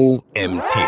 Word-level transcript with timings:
OMT. 0.00 0.78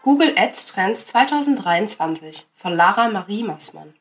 Google 0.00 0.32
Ads 0.34 0.64
Trends 0.64 1.04
2023 1.04 2.46
von 2.54 2.74
Lara 2.74 3.10
Marie 3.10 3.42
Massmann. 3.42 3.92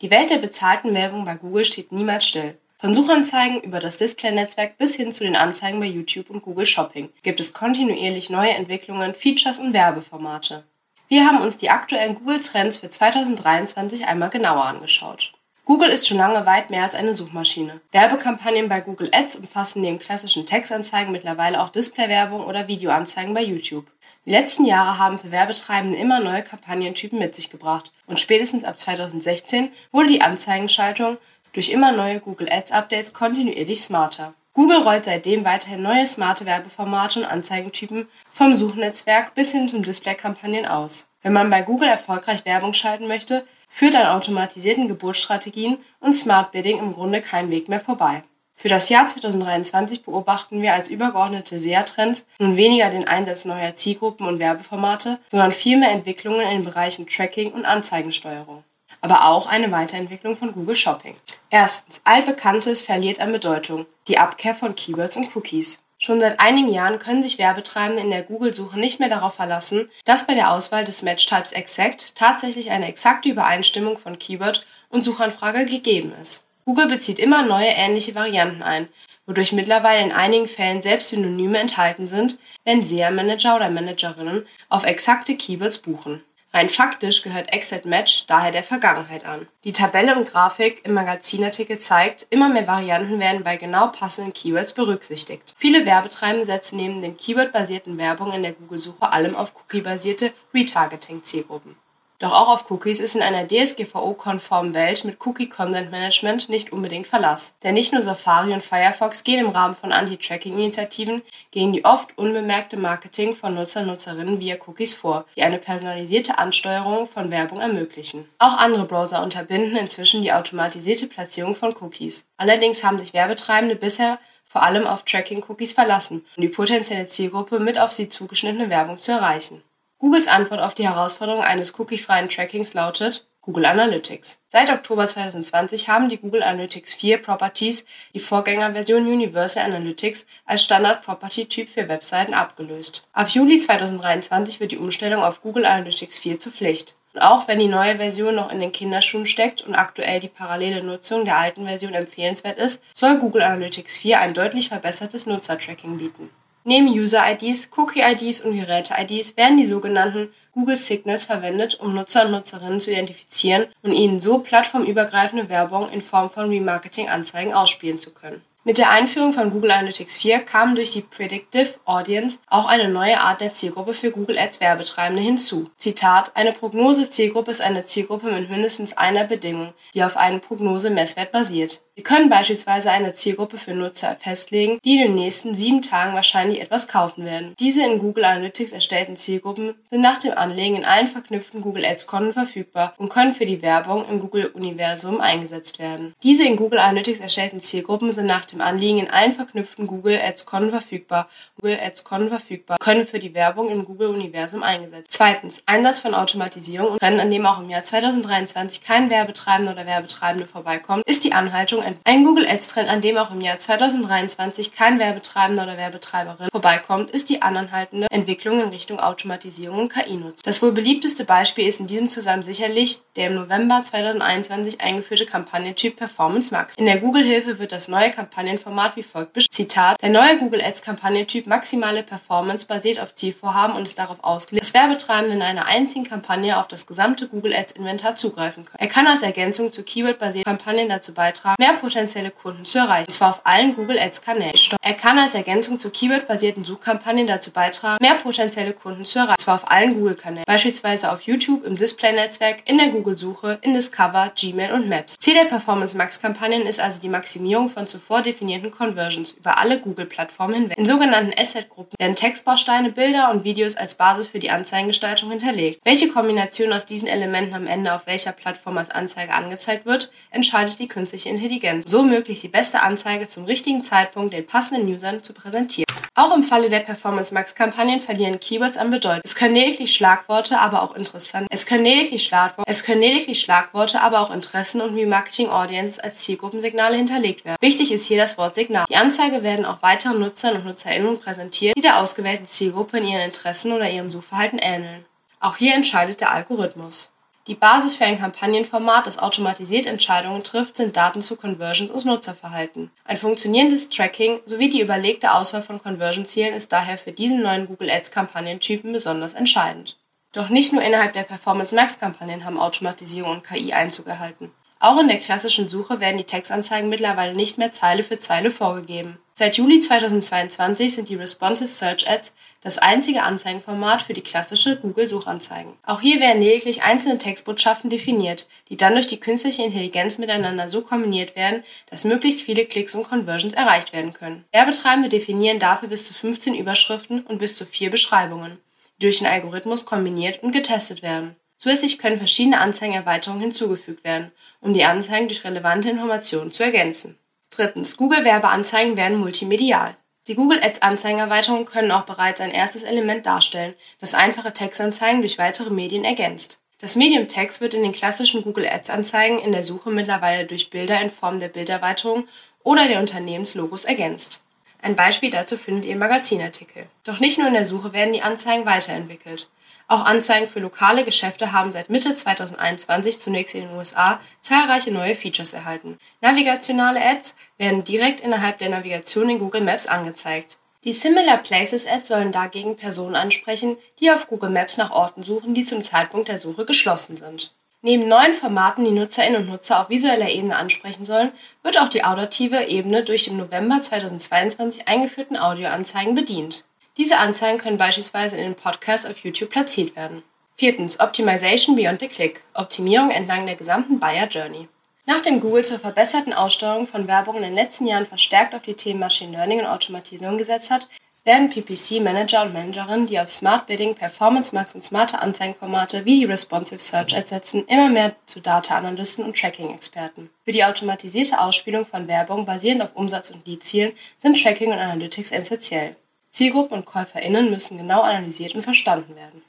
Die 0.00 0.10
Welt 0.10 0.30
der 0.30 0.38
bezahlten 0.38 0.92
Werbung 0.92 1.24
bei 1.24 1.36
Google 1.36 1.64
steht 1.64 1.92
niemals 1.92 2.26
still. 2.26 2.58
Von 2.78 2.94
Suchanzeigen 2.94 3.60
über 3.60 3.78
das 3.78 3.98
Display-Netzwerk 3.98 4.76
bis 4.76 4.96
hin 4.96 5.12
zu 5.12 5.22
den 5.22 5.36
Anzeigen 5.36 5.78
bei 5.78 5.86
YouTube 5.86 6.28
und 6.28 6.42
Google 6.42 6.66
Shopping 6.66 7.10
gibt 7.22 7.38
es 7.38 7.52
kontinuierlich 7.52 8.28
neue 8.28 8.54
Entwicklungen, 8.54 9.14
Features 9.14 9.60
und 9.60 9.72
Werbeformate. 9.72 10.64
Wir 11.06 11.26
haben 11.26 11.40
uns 11.40 11.56
die 11.56 11.70
aktuellen 11.70 12.16
Google 12.16 12.40
Trends 12.40 12.78
für 12.78 12.90
2023 12.90 14.08
einmal 14.08 14.30
genauer 14.30 14.64
angeschaut. 14.64 15.30
Google 15.66 15.88
ist 15.90 16.06
schon 16.06 16.18
lange 16.18 16.46
weit 16.46 16.70
mehr 16.70 16.84
als 16.84 16.94
eine 16.94 17.12
Suchmaschine. 17.12 17.80
Werbekampagnen 17.90 18.68
bei 18.68 18.80
Google 18.80 19.10
Ads 19.12 19.34
umfassen 19.34 19.80
neben 19.80 19.98
klassischen 19.98 20.46
Textanzeigen 20.46 21.10
mittlerweile 21.10 21.60
auch 21.60 21.70
Displaywerbung 21.70 22.46
oder 22.46 22.68
Videoanzeigen 22.68 23.34
bei 23.34 23.42
YouTube. 23.42 23.86
Die 24.26 24.30
letzten 24.30 24.64
Jahre 24.64 24.96
haben 24.96 25.18
für 25.18 25.32
Werbetreibende 25.32 25.98
immer 25.98 26.20
neue 26.20 26.44
Kampagnentypen 26.44 27.18
mit 27.18 27.34
sich 27.34 27.50
gebracht 27.50 27.90
und 28.06 28.20
spätestens 28.20 28.62
ab 28.62 28.78
2016 28.78 29.72
wurde 29.90 30.06
die 30.06 30.22
Anzeigenschaltung 30.22 31.18
durch 31.52 31.70
immer 31.70 31.90
neue 31.90 32.20
Google 32.20 32.48
Ads 32.48 32.70
Updates 32.70 33.12
kontinuierlich 33.12 33.80
smarter. 33.80 34.34
Google 34.56 34.78
rollt 34.78 35.04
seitdem 35.04 35.44
weiterhin 35.44 35.82
neue 35.82 36.06
smarte 36.06 36.46
Werbeformate 36.46 37.18
und 37.18 37.26
Anzeigentypen 37.26 38.08
vom 38.30 38.56
Suchnetzwerk 38.56 39.34
bis 39.34 39.52
hin 39.52 39.68
zum 39.68 39.82
Displaykampagnen 39.82 40.64
aus. 40.64 41.08
Wenn 41.22 41.34
man 41.34 41.50
bei 41.50 41.60
Google 41.60 41.90
erfolgreich 41.90 42.46
Werbung 42.46 42.72
schalten 42.72 43.06
möchte, 43.06 43.46
führt 43.68 43.94
an 43.94 44.06
automatisierten 44.06 44.88
Geburtsstrategien 44.88 45.76
und 46.00 46.14
Smart 46.14 46.52
Bidding 46.52 46.78
im 46.78 46.92
Grunde 46.92 47.20
kein 47.20 47.50
Weg 47.50 47.68
mehr 47.68 47.80
vorbei. 47.80 48.22
Für 48.54 48.70
das 48.70 48.88
Jahr 48.88 49.06
2023 49.06 50.02
beobachten 50.02 50.62
wir 50.62 50.72
als 50.72 50.88
übergeordnete 50.88 51.58
SEA-Trends 51.58 52.26
nun 52.38 52.56
weniger 52.56 52.88
den 52.88 53.06
Einsatz 53.06 53.44
neuer 53.44 53.74
Zielgruppen 53.74 54.26
und 54.26 54.38
Werbeformate, 54.38 55.18
sondern 55.30 55.52
vielmehr 55.52 55.90
Entwicklungen 55.90 56.40
in 56.40 56.48
den 56.48 56.64
Bereichen 56.64 57.06
Tracking 57.06 57.52
und 57.52 57.66
Anzeigensteuerung 57.66 58.64
aber 59.06 59.24
auch 59.24 59.46
eine 59.46 59.70
Weiterentwicklung 59.70 60.34
von 60.34 60.52
Google 60.52 60.74
Shopping. 60.74 61.14
Erstens, 61.48 62.00
altbekanntes 62.02 62.82
verliert 62.82 63.20
an 63.20 63.30
Bedeutung, 63.30 63.86
die 64.08 64.18
Abkehr 64.18 64.52
von 64.52 64.74
Keywords 64.74 65.16
und 65.16 65.34
Cookies. 65.36 65.80
Schon 65.98 66.18
seit 66.18 66.40
einigen 66.40 66.72
Jahren 66.72 66.98
können 66.98 67.22
sich 67.22 67.38
Werbetreibende 67.38 68.02
in 68.02 68.10
der 68.10 68.24
Google-Suche 68.24 68.78
nicht 68.80 68.98
mehr 68.98 69.08
darauf 69.08 69.34
verlassen, 69.34 69.88
dass 70.04 70.26
bei 70.26 70.34
der 70.34 70.50
Auswahl 70.50 70.84
des 70.84 71.02
Match-Types 71.02 71.52
Exact 71.52 72.16
tatsächlich 72.16 72.72
eine 72.72 72.88
exakte 72.88 73.28
Übereinstimmung 73.28 73.96
von 73.96 74.18
Keyword 74.18 74.66
und 74.88 75.04
Suchanfrage 75.04 75.66
gegeben 75.66 76.12
ist. 76.20 76.44
Google 76.64 76.88
bezieht 76.88 77.20
immer 77.20 77.42
neue 77.42 77.68
ähnliche 77.68 78.16
Varianten 78.16 78.64
ein, 78.64 78.88
wodurch 79.24 79.52
mittlerweile 79.52 80.02
in 80.02 80.10
einigen 80.10 80.48
Fällen 80.48 80.82
selbst 80.82 81.10
Synonyme 81.10 81.58
enthalten 81.58 82.08
sind, 82.08 82.38
wenn 82.64 82.82
SEA-Manager 82.82 83.54
oder 83.54 83.70
Managerinnen 83.70 84.44
auf 84.68 84.84
exakte 84.84 85.36
Keywords 85.36 85.78
buchen. 85.78 86.24
Rein 86.56 86.68
faktisch 86.68 87.20
gehört 87.20 87.52
Exact 87.52 87.84
Match 87.84 88.24
daher 88.28 88.50
der 88.50 88.62
Vergangenheit 88.62 89.26
an. 89.26 89.46
Die 89.64 89.72
Tabelle 89.72 90.16
und 90.16 90.26
Grafik 90.26 90.80
im 90.86 90.94
Magazinartikel 90.94 91.76
zeigt, 91.76 92.26
immer 92.30 92.48
mehr 92.48 92.66
Varianten 92.66 93.20
werden 93.20 93.44
bei 93.44 93.56
genau 93.56 93.88
passenden 93.88 94.32
Keywords 94.32 94.72
berücksichtigt. 94.72 95.54
Viele 95.58 95.84
Werbetreibende 95.84 96.46
setzen 96.46 96.78
neben 96.78 97.02
den 97.02 97.18
Keyword-basierten 97.18 97.98
Werbungen 97.98 98.36
in 98.36 98.42
der 98.42 98.52
Google-Suche 98.52 99.12
allem 99.12 99.36
auf 99.36 99.52
Cookie-basierte 99.54 100.32
Retargeting-Zielgruppen. 100.54 101.76
Doch 102.18 102.32
auch 102.32 102.48
auf 102.48 102.70
Cookies 102.70 103.00
ist 103.00 103.14
in 103.14 103.22
einer 103.22 103.46
DSGVO-konformen 103.46 104.72
Welt 104.72 105.04
mit 105.04 105.18
Cookie 105.26 105.48
Content 105.48 105.90
Management 105.90 106.48
nicht 106.48 106.72
unbedingt 106.72 107.06
Verlass. 107.06 107.54
Denn 107.62 107.74
nicht 107.74 107.92
nur 107.92 108.02
Safari 108.02 108.52
und 108.52 108.62
Firefox 108.62 109.22
gehen 109.22 109.44
im 109.44 109.50
Rahmen 109.50 109.74
von 109.74 109.92
Anti-Tracking-Initiativen 109.92 111.22
gegen 111.50 111.72
die 111.72 111.84
oft 111.84 112.16
unbemerkte 112.16 112.78
Marketing 112.78 113.34
von 113.34 113.54
Nutzer 113.54 113.80
und 113.80 113.88
Nutzerinnen 113.88 114.40
via 114.40 114.56
Cookies 114.66 114.94
vor, 114.94 115.26
die 115.36 115.42
eine 115.42 115.58
personalisierte 115.58 116.38
Ansteuerung 116.38 117.06
von 117.06 117.30
Werbung 117.30 117.60
ermöglichen. 117.60 118.28
Auch 118.38 118.56
andere 118.56 118.84
Browser 118.84 119.22
unterbinden 119.22 119.76
inzwischen 119.76 120.22
die 120.22 120.32
automatisierte 120.32 121.06
Platzierung 121.06 121.54
von 121.54 121.74
Cookies. 121.80 122.26
Allerdings 122.38 122.82
haben 122.82 122.98
sich 122.98 123.12
Werbetreibende 123.12 123.76
bisher 123.76 124.18
vor 124.48 124.62
allem 124.62 124.86
auf 124.86 125.02
Tracking-Cookies 125.02 125.74
verlassen, 125.74 126.24
um 126.36 126.40
die 126.40 126.48
potenzielle 126.48 127.08
Zielgruppe 127.08 127.60
mit 127.60 127.78
auf 127.78 127.92
sie 127.92 128.08
zugeschnittene 128.08 128.70
Werbung 128.70 128.96
zu 128.96 129.12
erreichen. 129.12 129.62
Googles 129.98 130.28
Antwort 130.28 130.60
auf 130.60 130.74
die 130.74 130.86
Herausforderung 130.86 131.42
eines 131.42 131.78
cookiefreien 131.78 132.28
Trackings 132.28 132.74
lautet 132.74 133.26
Google 133.40 133.64
Analytics. 133.64 134.40
Seit 134.46 134.68
Oktober 134.70 135.06
2020 135.06 135.88
haben 135.88 136.10
die 136.10 136.18
Google 136.18 136.42
Analytics 136.42 136.92
4 136.92 137.22
Properties 137.22 137.86
die 138.12 138.18
Vorgängerversion 138.18 139.06
Universal 139.06 139.64
Analytics 139.64 140.26
als 140.44 140.64
Standard-Property-Typ 140.64 141.70
für 141.70 141.88
Webseiten 141.88 142.34
abgelöst. 142.34 143.04
Ab 143.14 143.30
Juli 143.30 143.58
2023 143.58 144.60
wird 144.60 144.72
die 144.72 144.78
Umstellung 144.78 145.22
auf 145.22 145.40
Google 145.40 145.64
Analytics 145.64 146.18
4 146.18 146.40
zur 146.40 146.52
Pflicht. 146.52 146.94
Und 147.14 147.22
auch 147.22 147.48
wenn 147.48 147.58
die 147.58 147.66
neue 147.66 147.96
Version 147.96 148.34
noch 148.34 148.52
in 148.52 148.60
den 148.60 148.72
Kinderschuhen 148.72 149.24
steckt 149.24 149.62
und 149.62 149.74
aktuell 149.74 150.20
die 150.20 150.28
parallele 150.28 150.82
Nutzung 150.82 151.24
der 151.24 151.38
alten 151.38 151.64
Version 151.64 151.94
empfehlenswert 151.94 152.58
ist, 152.58 152.84
soll 152.92 153.16
Google 153.18 153.42
Analytics 153.42 153.96
4 153.96 154.20
ein 154.20 154.34
deutlich 154.34 154.68
verbessertes 154.68 155.24
Nutzertracking 155.24 155.96
bieten. 155.96 156.28
Neben 156.68 156.88
User-IDs, 156.88 157.70
Cookie-IDs 157.76 158.40
und 158.40 158.58
Geräte-IDs 158.58 159.36
werden 159.36 159.56
die 159.56 159.66
sogenannten 159.66 160.30
Google 160.50 160.76
Signals 160.76 161.22
verwendet, 161.22 161.78
um 161.78 161.94
Nutzer 161.94 162.24
und 162.24 162.32
Nutzerinnen 162.32 162.80
zu 162.80 162.90
identifizieren 162.90 163.68
und 163.82 163.92
ihnen 163.92 164.20
so 164.20 164.38
plattformübergreifende 164.38 165.48
Werbung 165.48 165.88
in 165.90 166.00
Form 166.00 166.28
von 166.28 166.48
Remarketing-Anzeigen 166.48 167.54
ausspielen 167.54 168.00
zu 168.00 168.10
können. 168.10 168.42
Mit 168.66 168.78
der 168.78 168.90
Einführung 168.90 169.32
von 169.32 169.50
Google 169.50 169.70
Analytics 169.70 170.18
4 170.18 170.40
kam 170.40 170.74
durch 170.74 170.90
die 170.90 171.02
Predictive 171.02 171.74
Audience 171.84 172.40
auch 172.48 172.66
eine 172.66 172.88
neue 172.88 173.20
Art 173.20 173.40
der 173.40 173.52
Zielgruppe 173.52 173.94
für 173.94 174.10
Google 174.10 174.36
Ads 174.36 174.60
Werbetreibende 174.60 175.22
hinzu. 175.22 175.66
Zitat, 175.76 176.32
eine 176.34 176.50
Prognose-Zielgruppe 176.50 177.52
ist 177.52 177.60
eine 177.60 177.84
Zielgruppe 177.84 178.32
mit 178.32 178.50
mindestens 178.50 178.96
einer 178.96 179.22
Bedingung, 179.22 179.72
die 179.94 180.02
auf 180.02 180.16
einem 180.16 180.40
Prognose-Messwert 180.40 181.30
basiert. 181.30 181.80
Sie 181.94 182.02
können 182.02 182.28
beispielsweise 182.28 182.90
eine 182.90 183.14
Zielgruppe 183.14 183.56
für 183.56 183.72
Nutzer 183.72 184.18
festlegen, 184.20 184.78
die 184.84 184.96
in 184.96 185.06
den 185.06 185.14
nächsten 185.14 185.56
sieben 185.56 185.80
Tagen 185.80 186.14
wahrscheinlich 186.14 186.60
etwas 186.60 186.88
kaufen 186.88 187.24
werden. 187.24 187.54
Diese 187.58 187.84
in 187.84 188.00
Google 188.00 188.26
Analytics 188.26 188.72
erstellten 188.72 189.16
Zielgruppen 189.16 189.76
sind 189.88 190.02
nach 190.02 190.18
dem 190.18 190.36
Anlegen 190.36 190.76
in 190.76 190.84
allen 190.84 191.06
verknüpften 191.06 191.62
Google 191.62 191.86
Ads-Konten 191.86 192.34
verfügbar 192.34 192.92
und 192.98 193.08
können 193.08 193.32
für 193.32 193.46
die 193.46 193.62
Werbung 193.62 194.06
im 194.10 194.20
Google-Universum 194.20 195.22
eingesetzt 195.22 195.78
werden. 195.78 196.14
Diese 196.22 196.44
in 196.44 196.56
Google 196.56 196.80
Analytics 196.80 197.20
erstellten 197.20 197.60
Zielgruppen 197.60 198.12
sind 198.12 198.26
nach 198.26 198.44
Anliegen 198.60 199.00
in 199.00 199.10
allen 199.10 199.32
verknüpften 199.32 199.86
Google 199.86 200.20
Ads-Konten 200.22 200.70
verfügbar, 200.70 201.28
Google 201.56 201.78
Ads-Konten 201.80 202.28
verfügbar, 202.28 202.78
können 202.78 203.06
für 203.06 203.18
die 203.18 203.34
Werbung 203.34 203.68
im 203.68 203.84
Google-Universum 203.84 204.62
eingesetzt. 204.62 205.08
Zweitens, 205.10 205.62
Einsatz 205.66 205.98
von 205.98 206.14
Automatisierung 206.14 206.92
und 206.92 207.02
Rennen, 207.02 207.20
an 207.20 207.30
dem 207.30 207.44
auch 207.46 207.58
im 207.58 207.68
Jahr 207.68 207.82
2023 207.82 208.82
kein 208.82 209.10
Werbetreibender 209.10 209.72
oder 209.72 209.86
Werbetreibende 209.86 210.46
vorbeikommt, 210.46 211.04
ist 211.06 211.24
die 211.24 211.32
Anhaltung 211.32 211.82
ein 212.04 212.24
Google 212.24 212.46
Ads 212.48 212.68
Trend, 212.68 212.88
an 212.88 213.00
dem 213.00 213.16
auch 213.16 213.30
im 213.30 213.40
Jahr 213.40 213.58
2023 213.58 214.72
kein 214.72 214.98
Werbetreibender 214.98 215.64
oder 215.64 215.76
Werbetreiberin 215.76 216.48
vorbeikommt, 216.52 217.10
ist 217.10 217.28
die 217.28 217.42
anhaltende 217.42 218.06
Entwicklung 218.10 218.62
in 218.62 218.68
Richtung 218.68 219.00
Automatisierung 219.00 219.80
und 219.80 219.92
KI-Nutz. 219.92 220.42
Das 220.42 220.62
wohl 220.62 220.72
beliebteste 220.72 221.24
Beispiel 221.24 221.66
ist 221.66 221.80
in 221.80 221.86
diesem 221.86 222.08
Zusammenhang 222.08 222.36
sicherlich 222.42 223.00
der 223.16 223.28
im 223.28 223.34
November 223.34 223.80
2021 223.80 224.80
eingeführte 224.80 225.26
Kampagnentyp 225.26 225.96
Performance 225.96 226.52
Max. 226.52 226.76
In 226.76 226.84
der 226.84 226.98
Google-Hilfe 226.98 227.58
wird 227.58 227.72
das 227.72 227.88
neue 227.88 228.10
Kampagnenformat 228.46 228.96
wie 228.96 229.02
folgt. 229.02 229.36
Zitat, 229.50 230.00
der 230.02 230.10
neue 230.10 230.36
Google 230.38 230.62
Ads 230.62 230.82
Kampagnentyp 230.82 231.46
maximale 231.46 232.02
Performance 232.02 232.66
basiert 232.66 233.00
auf 233.00 233.14
Zielvorhaben 233.14 233.74
und 233.74 233.82
ist 233.82 233.98
darauf 233.98 234.22
ausgelegt, 234.22 234.66
dass 234.66 234.74
Werbetreibende 234.74 235.34
in 235.34 235.42
einer 235.42 235.66
einzigen 235.66 236.04
Kampagne 236.04 236.58
auf 236.58 236.68
das 236.68 236.86
gesamte 236.86 237.26
Google 237.28 237.54
Ads 237.54 237.72
Inventar 237.72 238.16
zugreifen 238.16 238.64
können. 238.64 238.78
Er 238.78 238.86
kann 238.86 239.06
als 239.06 239.22
Ergänzung 239.22 239.72
zu 239.72 239.82
Keyword-basierten 239.82 240.58
Kampagnen 240.58 240.88
dazu 240.88 241.12
beitragen, 241.14 241.56
mehr 241.58 241.74
potenzielle 241.74 242.30
Kunden 242.30 242.64
zu 242.64 242.78
erreichen, 242.78 243.06
und 243.06 243.12
zwar 243.12 243.30
auf 243.30 243.40
allen 243.44 243.74
Google 243.74 243.98
Ads 243.98 244.22
Kanälen. 244.22 244.54
Er 244.80 244.94
kann 244.94 245.18
als 245.18 245.34
Ergänzung 245.34 245.78
zu 245.78 245.90
Keyword-basierten 245.90 246.64
Suchkampagnen 246.64 247.26
dazu 247.26 247.50
beitragen, 247.50 247.98
mehr 248.00 248.14
potenzielle 248.14 248.72
Kunden 248.72 249.04
zu 249.04 249.18
erreichen, 249.18 249.36
und 249.38 249.42
zwar 249.42 249.54
auf 249.56 249.70
allen 249.70 249.94
Google 249.94 250.14
Kanälen, 250.14 250.44
beispielsweise 250.46 251.10
auf 251.10 251.22
YouTube, 251.22 251.64
im 251.64 251.76
Display-Netzwerk, 251.76 252.62
in 252.66 252.78
der 252.78 252.88
Google-Suche, 252.88 253.58
in 253.62 253.74
Discover, 253.74 254.32
Gmail 254.36 254.72
und 254.72 254.88
Maps. 254.88 255.16
Ziel 255.18 255.34
der 255.34 255.44
Performance 255.44 255.96
Max-Kampagnen 255.96 256.66
ist 256.66 256.80
also 256.80 257.00
die 257.00 257.08
Maximierung 257.08 257.68
von 257.68 257.86
zuvor 257.86 258.22
definierten 258.26 258.70
Conversions 258.70 259.32
über 259.32 259.58
alle 259.58 259.80
Google-Plattformen 259.80 260.54
hinweg. 260.54 260.78
In 260.78 260.86
sogenannten 260.86 261.32
Asset-Gruppen 261.38 261.94
werden 261.98 262.16
Textbausteine, 262.16 262.92
Bilder 262.92 263.30
und 263.30 263.44
Videos 263.44 263.76
als 263.76 263.94
Basis 263.94 264.26
für 264.26 264.38
die 264.38 264.50
Anzeigengestaltung 264.50 265.30
hinterlegt. 265.30 265.80
Welche 265.84 266.08
Kombination 266.08 266.72
aus 266.72 266.84
diesen 266.84 267.08
Elementen 267.08 267.54
am 267.54 267.66
Ende 267.66 267.94
auf 267.94 268.06
welcher 268.06 268.32
Plattform 268.32 268.76
als 268.76 268.90
Anzeige 268.90 269.32
angezeigt 269.32 269.86
wird, 269.86 270.10
entscheidet 270.30 270.78
die 270.78 270.88
künstliche 270.88 271.30
Intelligenz. 271.30 271.90
So 271.90 272.02
möglichst 272.02 272.44
die 272.44 272.48
beste 272.48 272.82
Anzeige 272.82 273.28
zum 273.28 273.44
richtigen 273.44 273.80
Zeitpunkt 273.80 274.34
den 274.34 274.44
passenden 274.44 274.92
Usern 274.92 275.22
zu 275.22 275.32
präsentieren. 275.32 275.86
Auch 276.18 276.34
im 276.34 276.42
Falle 276.42 276.70
der 276.70 276.80
Performance 276.80 277.34
Max 277.34 277.54
Kampagnen 277.54 278.00
verlieren 278.00 278.40
Keywords 278.40 278.78
an 278.78 278.90
Bedeutung. 278.90 279.20
Es 279.22 279.34
können 279.34 279.54
lediglich 279.54 279.92
Schlagworte, 279.92 280.58
aber 280.58 280.82
auch 280.82 280.94
interessant. 280.96 281.46
Es 281.50 281.66
können 281.66 281.84
lediglich 281.84 282.22
Schlagworte, 282.22 282.70
es 282.70 282.84
können 282.84 283.02
lediglich 283.02 283.38
Schlagworte, 283.38 284.00
aber 284.00 284.20
auch 284.20 284.30
Interessen 284.30 284.80
und 284.80 284.94
Remarketing 284.94 285.50
Audiences 285.50 285.98
als 285.98 286.20
Zielgruppensignale 286.20 286.96
hinterlegt 286.96 287.44
werden. 287.44 287.58
Wichtig 287.60 287.92
ist 287.92 288.06
hier 288.06 288.16
das 288.16 288.38
Wort 288.38 288.54
Signal. 288.54 288.86
Die 288.88 288.96
Anzeige 288.96 289.42
werden 289.42 289.66
auch 289.66 289.82
weiteren 289.82 290.18
Nutzern 290.18 290.56
und 290.56 290.64
Nutzerinnen 290.64 291.20
präsentiert, 291.20 291.76
die 291.76 291.82
der 291.82 291.98
ausgewählten 291.98 292.48
Zielgruppe 292.48 292.96
in 292.96 293.08
ihren 293.08 293.20
Interessen 293.20 293.72
oder 293.72 293.90
ihrem 293.90 294.10
Suchverhalten 294.10 294.58
ähneln. 294.58 295.04
Auch 295.40 295.58
hier 295.58 295.74
entscheidet 295.74 296.22
der 296.22 296.30
Algorithmus. 296.30 297.12
Die 297.46 297.54
Basis 297.54 297.94
für 297.94 298.04
ein 298.04 298.18
Kampagnenformat, 298.18 299.06
das 299.06 299.20
automatisiert 299.20 299.86
Entscheidungen 299.86 300.42
trifft, 300.42 300.76
sind 300.76 300.96
Daten 300.96 301.22
zu 301.22 301.36
Conversions 301.36 301.92
und 301.92 302.04
Nutzerverhalten. 302.04 302.90
Ein 303.04 303.16
funktionierendes 303.16 303.88
Tracking 303.88 304.40
sowie 304.46 304.68
die 304.68 304.80
überlegte 304.80 305.32
Auswahl 305.32 305.62
von 305.62 305.80
Conversion-Zielen 305.80 306.54
ist 306.54 306.72
daher 306.72 306.98
für 306.98 307.12
diesen 307.12 307.42
neuen 307.42 307.68
Google 307.68 307.88
Ads 307.88 308.10
Kampagnentypen 308.10 308.92
besonders 308.92 309.34
entscheidend. 309.34 309.96
Doch 310.32 310.48
nicht 310.48 310.72
nur 310.72 310.82
innerhalb 310.82 311.12
der 311.12 311.22
Performance 311.22 311.72
Max 311.72 312.00
Kampagnen 312.00 312.44
haben 312.44 312.58
Automatisierung 312.58 313.30
und 313.30 313.46
KI 313.46 313.72
Einzug 313.72 314.08
erhalten. 314.08 314.50
Auch 314.78 315.00
in 315.00 315.08
der 315.08 315.18
klassischen 315.18 315.70
Suche 315.70 316.00
werden 316.00 316.18
die 316.18 316.24
Textanzeigen 316.24 316.90
mittlerweile 316.90 317.34
nicht 317.34 317.56
mehr 317.56 317.72
Zeile 317.72 318.02
für 318.02 318.18
Zeile 318.18 318.50
vorgegeben. 318.50 319.18
Seit 319.32 319.56
Juli 319.56 319.80
2022 319.80 320.94
sind 320.94 321.08
die 321.08 321.14
Responsive 321.14 321.68
Search 321.68 322.08
Ads 322.08 322.34
das 322.62 322.76
einzige 322.76 323.22
Anzeigenformat 323.22 324.02
für 324.02 324.12
die 324.12 324.22
klassische 324.22 324.76
Google-Suchanzeigen. 324.76 325.72
Auch 325.84 326.02
hier 326.02 326.20
werden 326.20 326.42
lediglich 326.42 326.82
einzelne 326.82 327.16
Textbotschaften 327.16 327.88
definiert, 327.88 328.48
die 328.68 328.76
dann 328.76 328.92
durch 328.92 329.06
die 329.06 329.20
künstliche 329.20 329.62
Intelligenz 329.62 330.18
miteinander 330.18 330.68
so 330.68 330.82
kombiniert 330.82 331.36
werden, 331.36 331.64
dass 331.90 332.04
möglichst 332.04 332.42
viele 332.42 332.66
Klicks 332.66 332.94
und 332.94 333.08
Conversions 333.08 333.54
erreicht 333.54 333.94
werden 333.94 334.12
können. 334.12 334.44
Werbetreibende 334.52 335.08
definieren 335.08 335.58
dafür 335.58 335.88
bis 335.88 336.06
zu 336.06 336.12
15 336.12 336.54
Überschriften 336.54 337.22
und 337.22 337.38
bis 337.38 337.54
zu 337.54 337.64
vier 337.64 337.90
Beschreibungen, 337.90 338.58
die 338.96 339.06
durch 339.06 339.18
den 339.18 339.26
Algorithmus 339.26 339.86
kombiniert 339.86 340.42
und 340.42 340.52
getestet 340.52 341.02
werden. 341.02 341.36
Zusätzlich 341.58 341.98
können 341.98 342.18
verschiedene 342.18 342.60
Anzeigenerweiterungen 342.60 343.42
hinzugefügt 343.42 344.04
werden, 344.04 344.32
um 344.60 344.72
die 344.72 344.84
Anzeigen 344.84 345.28
durch 345.28 345.44
relevante 345.44 345.90
Informationen 345.90 346.52
zu 346.52 346.62
ergänzen. 346.62 347.18
Drittens. 347.50 347.96
Google-Werbeanzeigen 347.96 348.96
werden 348.96 349.18
multimedial. 349.18 349.96
Die 350.26 350.34
Google 350.34 350.60
Ads 350.62 350.82
Anzeigenerweiterungen 350.82 351.66
können 351.66 351.92
auch 351.92 352.04
bereits 352.04 352.40
ein 352.40 352.50
erstes 352.50 352.82
Element 352.82 353.26
darstellen, 353.26 353.74
das 354.00 354.14
einfache 354.14 354.52
Textanzeigen 354.52 355.20
durch 355.20 355.38
weitere 355.38 355.70
Medien 355.70 356.04
ergänzt. 356.04 356.58
Das 356.78 356.96
Medium 356.96 357.28
Text 357.28 357.60
wird 357.60 357.72
in 357.72 357.82
den 357.82 357.92
klassischen 357.92 358.42
Google 358.42 358.68
Ads 358.68 358.90
Anzeigen 358.90 359.38
in 359.38 359.52
der 359.52 359.62
Suche 359.62 359.90
mittlerweile 359.90 360.44
durch 360.44 360.68
Bilder 360.68 361.00
in 361.00 361.10
Form 361.10 361.38
der 361.38 361.48
Bilderweiterung 361.48 362.28
oder 362.64 362.88
der 362.88 362.98
Unternehmenslogos 362.98 363.84
ergänzt. 363.84 364.42
Ein 364.82 364.96
Beispiel 364.96 365.30
dazu 365.30 365.56
findet 365.56 365.86
ihr 365.86 365.92
im 365.92 365.98
Magazinartikel. 365.98 366.86
Doch 367.04 367.18
nicht 367.18 367.38
nur 367.38 367.48
in 367.48 367.54
der 367.54 367.64
Suche 367.64 367.92
werden 367.92 368.12
die 368.12 368.22
Anzeigen 368.22 368.66
weiterentwickelt. 368.66 369.48
Auch 369.88 370.04
Anzeigen 370.04 370.48
für 370.48 370.58
lokale 370.58 371.04
Geschäfte 371.04 371.52
haben 371.52 371.70
seit 371.70 371.90
Mitte 371.90 372.12
2021 372.12 373.20
zunächst 373.20 373.54
in 373.54 373.68
den 373.68 373.76
USA 373.76 374.18
zahlreiche 374.40 374.90
neue 374.90 375.14
Features 375.14 375.52
erhalten. 375.52 375.98
Navigationale 376.20 377.00
Ads 377.00 377.36
werden 377.56 377.84
direkt 377.84 378.20
innerhalb 378.20 378.58
der 378.58 378.70
Navigation 378.70 379.30
in 379.30 379.38
Google 379.38 379.60
Maps 379.60 379.86
angezeigt. 379.86 380.58
Die 380.82 380.92
Similar 380.92 381.38
Places 381.38 381.86
Ads 381.86 382.08
sollen 382.08 382.32
dagegen 382.32 382.76
Personen 382.76 383.14
ansprechen, 383.14 383.76
die 384.00 384.10
auf 384.10 384.26
Google 384.26 384.50
Maps 384.50 384.76
nach 384.76 384.90
Orten 384.90 385.22
suchen, 385.22 385.54
die 385.54 385.64
zum 385.64 385.84
Zeitpunkt 385.84 386.28
der 386.28 386.38
Suche 386.38 386.64
geschlossen 386.64 387.16
sind. 387.16 387.52
Neben 387.82 388.08
neuen 388.08 388.32
Formaten, 388.32 388.84
die 388.84 388.90
Nutzerinnen 388.90 389.42
und 389.42 389.48
Nutzer 389.48 389.80
auf 389.80 389.88
visueller 389.88 390.28
Ebene 390.28 390.56
ansprechen 390.56 391.04
sollen, 391.04 391.30
wird 391.62 391.80
auch 391.80 391.88
die 391.88 392.04
auditive 392.04 392.64
Ebene 392.64 393.04
durch 393.04 393.28
im 393.28 393.36
November 393.36 393.80
2022 393.80 394.88
eingeführten 394.88 395.36
Audioanzeigen 395.36 396.16
bedient. 396.16 396.64
Diese 396.96 397.18
Anzeigen 397.18 397.58
können 397.58 397.76
beispielsweise 397.76 398.36
in 398.36 398.44
den 398.44 398.54
Podcasts 398.54 399.06
auf 399.06 399.18
YouTube 399.18 399.50
platziert 399.50 399.94
werden. 399.96 400.22
Viertens. 400.56 400.98
Optimization 400.98 401.76
beyond 401.76 402.00
the 402.00 402.08
click. 402.08 402.42
Optimierung 402.54 403.10
entlang 403.10 403.44
der 403.44 403.56
gesamten 403.56 404.00
Buyer 404.00 404.26
Journey. 404.26 404.68
Nachdem 405.04 405.40
Google 405.40 405.64
zur 405.64 405.78
verbesserten 405.78 406.32
Aussteuerung 406.32 406.86
von 406.86 407.06
Werbung 407.06 407.36
in 407.36 407.42
den 407.42 407.54
letzten 407.54 407.86
Jahren 407.86 408.06
verstärkt 408.06 408.54
auf 408.54 408.62
die 408.62 408.74
Themen 408.74 408.98
Machine 408.98 409.32
Learning 409.32 409.60
und 409.60 409.66
Automatisierung 409.66 410.38
gesetzt 410.38 410.70
hat, 410.70 410.88
werden 411.24 411.50
PPC-Manager 411.50 412.42
und 412.42 412.54
Managerinnen, 412.54 413.06
die 413.06 413.20
auf 413.20 413.28
Smart 413.28 413.66
Bidding, 413.66 413.94
Performance 413.94 414.54
Max 414.54 414.74
und 414.74 414.82
smarte 414.82 415.20
Anzeigenformate 415.20 416.04
wie 416.04 416.20
die 416.20 416.24
Responsive 416.24 416.78
Search 416.78 417.12
ersetzen, 417.12 417.66
immer 417.66 417.88
mehr 417.88 418.14
zu 418.26 418.40
Data-Analysten 418.40 419.24
und 419.24 419.36
Tracking-Experten. 419.36 420.30
Für 420.44 420.52
die 420.52 420.64
automatisierte 420.64 421.40
Ausspielung 421.40 421.84
von 421.84 422.08
Werbung 422.08 422.46
basierend 422.46 422.82
auf 422.82 422.94
Umsatz- 422.94 423.30
und 423.30 423.46
Lead-Zielen 423.46 423.92
sind 424.18 424.40
Tracking 424.40 424.72
und 424.72 424.78
Analytics 424.78 425.32
essentiell. 425.32 425.96
Zielgruppen 426.36 426.76
und 426.76 426.84
KäuferInnen 426.84 427.50
müssen 427.50 427.78
genau 427.78 428.02
analysiert 428.02 428.54
und 428.54 428.60
verstanden 428.60 429.16
werden. 429.16 429.42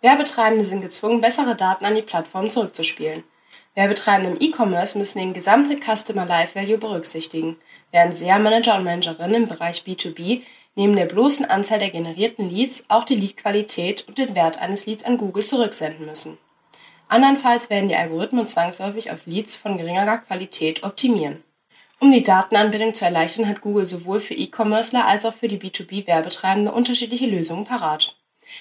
Werbetreibende 0.00 0.64
sind 0.64 0.80
gezwungen, 0.80 1.20
bessere 1.20 1.54
Daten 1.54 1.84
an 1.84 1.94
die 1.94 2.00
Plattform 2.00 2.48
zurückzuspielen. 2.48 3.22
Werbetreibende 3.74 4.30
im 4.30 4.38
E-Commerce 4.40 4.96
müssen 4.96 5.18
den 5.18 5.34
gesamten 5.34 5.78
Customer 5.78 6.24
Life 6.24 6.58
Value 6.58 6.78
berücksichtigen, 6.78 7.58
während 7.90 8.16
SEA-Manager 8.16 8.78
und 8.78 8.84
Managerinnen 8.84 9.42
im 9.42 9.46
Bereich 9.46 9.82
B2B 9.82 10.40
neben 10.74 10.96
der 10.96 11.04
bloßen 11.04 11.44
Anzahl 11.44 11.80
der 11.80 11.90
generierten 11.90 12.48
Leads 12.48 12.86
auch 12.88 13.04
die 13.04 13.16
Leadqualität 13.16 14.08
und 14.08 14.16
den 14.16 14.34
Wert 14.34 14.58
eines 14.58 14.86
Leads 14.86 15.04
an 15.04 15.18
Google 15.18 15.44
zurücksenden 15.44 16.06
müssen. 16.06 16.38
Andernfalls 17.08 17.68
werden 17.68 17.90
die 17.90 17.96
Algorithmen 17.96 18.46
zwangsläufig 18.46 19.10
auf 19.10 19.26
Leads 19.26 19.54
von 19.54 19.76
geringerer 19.76 20.16
Qualität 20.16 20.82
optimieren. 20.82 21.44
Um 22.02 22.10
die 22.10 22.24
Datenanbindung 22.24 22.94
zu 22.94 23.04
erleichtern, 23.04 23.46
hat 23.46 23.60
Google 23.60 23.86
sowohl 23.86 24.18
für 24.18 24.34
E-Commercer 24.34 25.06
als 25.06 25.24
auch 25.24 25.34
für 25.34 25.46
die 25.46 25.58
B2B-Werbetreibende 25.58 26.72
unterschiedliche 26.72 27.26
Lösungen 27.26 27.64
parat. 27.64 28.16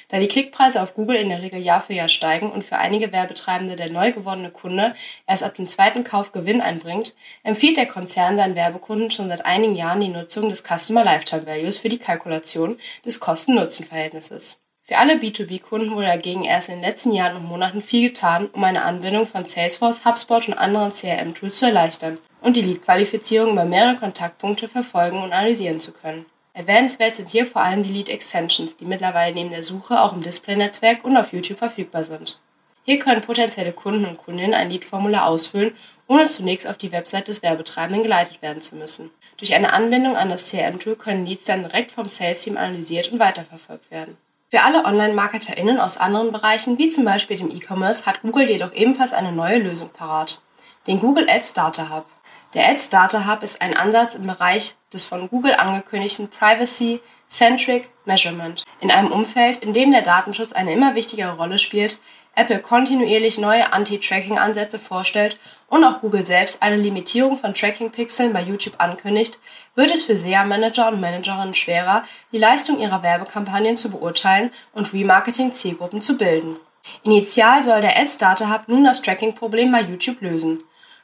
Da 0.09 0.19
die 0.19 0.27
Klickpreise 0.27 0.79
auf 0.79 0.93
Google 0.93 1.15
in 1.15 1.29
der 1.29 1.41
Regel 1.41 1.59
Jahr 1.59 1.81
für 1.81 1.95
Jahr 1.95 2.07
steigen 2.07 2.51
und 2.51 2.63
für 2.63 2.77
einige 2.77 3.11
Werbetreibende 3.11 3.75
der 3.75 3.91
neu 3.91 4.11
gewonnene 4.11 4.51
Kunde 4.51 4.93
erst 5.25 5.41
ab 5.41 5.55
dem 5.55 5.65
zweiten 5.65 6.03
Kauf 6.03 6.33
Gewinn 6.33 6.61
einbringt, 6.61 7.15
empfiehlt 7.41 7.77
der 7.77 7.87
Konzern 7.87 8.37
seinen 8.37 8.53
Werbekunden 8.53 9.09
schon 9.09 9.27
seit 9.27 9.43
einigen 9.43 9.75
Jahren 9.75 10.01
die 10.01 10.09
Nutzung 10.09 10.47
des 10.47 10.61
Customer 10.63 11.03
Lifetime 11.03 11.47
Values 11.47 11.79
für 11.79 11.89
die 11.89 11.97
Kalkulation 11.97 12.77
des 13.03 13.19
Kosten-Nutzen-Verhältnisses. 13.19 14.60
Für 14.91 14.97
alle 14.97 15.13
B2B-Kunden 15.13 15.95
wurde 15.95 16.07
dagegen 16.07 16.43
erst 16.43 16.67
in 16.67 16.75
den 16.75 16.83
letzten 16.83 17.13
Jahren 17.13 17.37
und 17.37 17.45
Monaten 17.45 17.81
viel 17.81 18.09
getan, 18.09 18.49
um 18.51 18.61
eine 18.65 18.83
Anbindung 18.83 19.25
von 19.25 19.45
Salesforce, 19.45 20.03
HubSpot 20.03 20.49
und 20.49 20.53
anderen 20.53 20.91
CRM-Tools 20.91 21.59
zu 21.59 21.65
erleichtern 21.65 22.17
und 22.41 22.57
die 22.57 22.61
Lead-Qualifizierung 22.61 23.53
über 23.53 23.63
mehrere 23.63 23.95
Kontaktpunkte 23.95 24.67
verfolgen 24.67 25.23
und 25.23 25.31
analysieren 25.31 25.79
zu 25.79 25.93
können. 25.93 26.25
Erwähnenswert 26.51 27.15
sind 27.15 27.31
hier 27.31 27.45
vor 27.45 27.61
allem 27.61 27.83
die 27.83 27.93
Lead-Extensions, 27.93 28.75
die 28.75 28.83
mittlerweile 28.83 29.33
neben 29.33 29.49
der 29.49 29.63
Suche 29.63 30.01
auch 30.01 30.11
im 30.11 30.19
Display-Netzwerk 30.19 31.05
und 31.05 31.15
auf 31.15 31.31
YouTube 31.31 31.59
verfügbar 31.59 32.03
sind. 32.03 32.41
Hier 32.83 32.99
können 32.99 33.21
potenzielle 33.21 33.71
Kunden 33.71 34.03
und 34.03 34.17
Kundinnen 34.17 34.53
ein 34.53 34.69
Lead-Formular 34.69 35.25
ausfüllen, 35.25 35.73
ohne 36.07 36.25
zunächst 36.25 36.67
auf 36.67 36.75
die 36.75 36.91
Website 36.91 37.29
des 37.29 37.41
Werbetreibenden 37.41 38.03
geleitet 38.03 38.41
werden 38.41 38.61
zu 38.61 38.75
müssen. 38.75 39.09
Durch 39.37 39.53
eine 39.55 39.71
Anbindung 39.71 40.17
an 40.17 40.27
das 40.27 40.51
CRM-Tool 40.51 40.97
können 40.97 41.25
Leads 41.25 41.45
dann 41.45 41.63
direkt 41.63 41.93
vom 41.93 42.09
Sales-Team 42.09 42.57
analysiert 42.57 43.09
und 43.09 43.19
weiterverfolgt 43.19 43.89
werden. 43.89 44.17
Für 44.53 44.63
alle 44.63 44.83
Online-MarketerInnen 44.83 45.79
aus 45.79 45.97
anderen 45.97 46.33
Bereichen, 46.33 46.77
wie 46.77 46.89
zum 46.89 47.05
Beispiel 47.05 47.37
dem 47.37 47.49
E-Commerce, 47.49 48.05
hat 48.05 48.21
Google 48.21 48.49
jedoch 48.49 48.73
ebenfalls 48.73 49.13
eine 49.13 49.31
neue 49.31 49.59
Lösung 49.59 49.89
parat. 49.91 50.41
Den 50.87 50.99
Google 50.99 51.29
Ads 51.29 51.53
Data 51.53 51.89
Hub. 51.89 52.05
Der 52.53 52.67
Ads 52.67 52.89
Data 52.89 53.25
Hub 53.31 53.43
ist 53.43 53.61
ein 53.61 53.77
Ansatz 53.77 54.15
im 54.15 54.27
Bereich 54.27 54.75
des 54.91 55.05
von 55.05 55.29
Google 55.29 55.55
angekündigten 55.55 56.29
Privacy-Centric 56.29 57.91
Measurement. 58.03 58.65
In 58.81 58.91
einem 58.91 59.13
Umfeld, 59.13 59.63
in 59.63 59.71
dem 59.71 59.89
der 59.93 60.01
Datenschutz 60.01 60.51
eine 60.51 60.73
immer 60.73 60.95
wichtigere 60.95 61.37
Rolle 61.37 61.57
spielt, 61.57 62.01
Apple 62.35 62.59
kontinuierlich 62.59 63.37
neue 63.37 63.71
Anti-Tracking-Ansätze 63.71 64.79
vorstellt 64.79 65.37
und 65.71 65.85
auch 65.85 66.01
Google 66.01 66.25
selbst 66.25 66.61
eine 66.61 66.75
Limitierung 66.75 67.37
von 67.37 67.53
Tracking-Pixeln 67.53 68.33
bei 68.33 68.41
YouTube 68.41 68.75
ankündigt, 68.77 69.39
wird 69.73 69.89
es 69.89 70.03
für 70.03 70.17
SEA-Manager 70.17 70.89
und 70.89 70.99
Managerinnen 70.99 71.53
schwerer, 71.53 72.03
die 72.33 72.37
Leistung 72.37 72.77
ihrer 72.77 73.01
Werbekampagnen 73.01 73.77
zu 73.77 73.89
beurteilen 73.89 74.51
und 74.73 74.93
Remarketing-Zielgruppen 74.93 76.01
zu 76.01 76.17
bilden. 76.17 76.57
Initial 77.03 77.63
soll 77.63 77.79
der 77.79 77.97
Ads 77.97 78.17
Data 78.17 78.53
Hub 78.53 78.67
nun 78.67 78.83
das 78.83 79.01
Tracking-Problem 79.01 79.71
bei 79.71 79.81
YouTube 79.81 80.21
lösen. 80.21 80.61